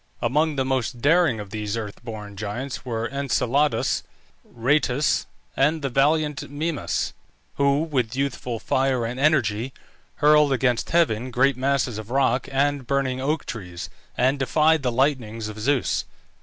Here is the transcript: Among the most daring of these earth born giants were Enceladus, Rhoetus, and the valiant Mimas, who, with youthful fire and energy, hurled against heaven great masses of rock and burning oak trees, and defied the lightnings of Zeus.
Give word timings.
Among 0.19 0.55
the 0.55 0.65
most 0.65 0.99
daring 0.99 1.39
of 1.39 1.51
these 1.51 1.77
earth 1.77 2.03
born 2.03 2.35
giants 2.35 2.83
were 2.83 3.07
Enceladus, 3.09 4.01
Rhoetus, 4.43 5.27
and 5.55 5.83
the 5.83 5.89
valiant 5.89 6.49
Mimas, 6.49 7.13
who, 7.57 7.83
with 7.83 8.15
youthful 8.15 8.57
fire 8.57 9.05
and 9.05 9.19
energy, 9.19 9.73
hurled 10.15 10.53
against 10.53 10.89
heaven 10.89 11.29
great 11.29 11.55
masses 11.55 11.99
of 11.99 12.09
rock 12.09 12.49
and 12.51 12.87
burning 12.87 13.21
oak 13.21 13.45
trees, 13.45 13.91
and 14.17 14.39
defied 14.39 14.81
the 14.81 14.91
lightnings 14.91 15.47
of 15.49 15.59
Zeus. 15.59 16.05